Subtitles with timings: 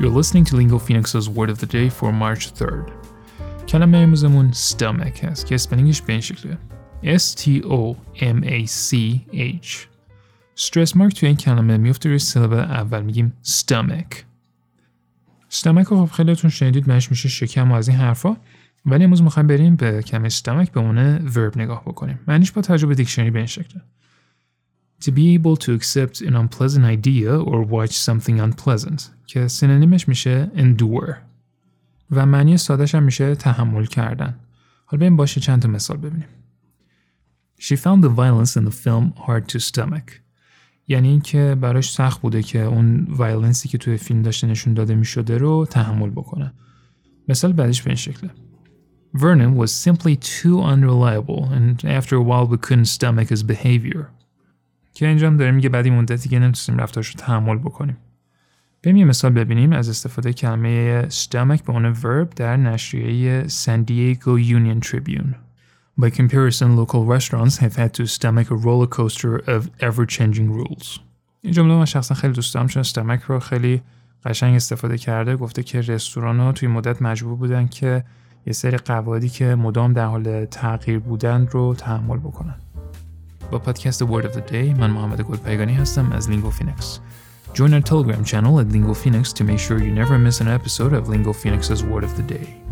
[0.00, 2.92] You're listening to Lingo Phoenix's Word of the Day for March 3rd.
[3.68, 6.58] کلمه امروزمون stomach هست که spelling ش به این شکله
[7.02, 7.56] S-T-O-M-A-C-H
[10.56, 14.16] stress mark توی این کلمه میفته روی syllable اول میگیم stomach
[15.50, 18.36] stomach رو خب خیلیتون شنیدید معنیش میشه شکم و از این حرفا
[18.86, 22.83] ولی امروز می‌خوایم بریم به کلمه stomach به عنوان verb نگاه بکنیم معنیش با توجه
[22.83, 23.82] به دیکشنری به این شکله
[25.05, 30.51] To be able to accept an unpleasant idea or watch something unpleasant که سینونیمش میشه
[30.55, 31.15] endure
[32.11, 34.39] و معنی سادش هم میشه تحمل کردن
[34.85, 36.27] حالا بریم باشه چند تا مثال ببینیم
[37.59, 40.11] She found the violence in the film hard to stomach
[40.87, 45.37] یعنی اینکه براش سخت بوده که اون وایلنسی که توی فیلم داشته نشون داده میشده
[45.37, 46.53] رو تحمل بکنه
[47.27, 48.29] مثال بعدش به این شکله
[49.15, 54.05] Vernon was simply too unreliable and after a while we couldn't stomach his behavior
[54.98, 57.96] که اینجا هم داره میگه بعدی مدتی که نمی‌تونیم رفتارش رو تحمل بکنیم
[58.82, 64.38] بریم یه مثال ببینیم از استفاده کلمه stomach به عنوان verb در نشریه San Diego
[64.38, 65.34] Union Tribune.
[66.00, 71.00] By comparison, local restaurants have had to stomach a roller coaster of ever-changing rules.
[71.42, 73.82] این جمله من شخصا خیلی دوست دارم چون stomach رو خیلی
[74.24, 78.04] قشنگ استفاده کرده گفته که رستوران ها توی مدت مجبور بودن که
[78.46, 82.54] یه سری قواعدی که مدام در حال تغییر بودن رو تحمل بکنن.
[83.51, 86.99] با پادکست Word of the Day من محمد گلپایگانی هستم از لینگو فینکس.
[87.53, 90.93] Join our Telegram channel at Lingo Phoenix to make sure you never miss an episode
[90.93, 92.66] of Lingo Phoenix's Word of the Day.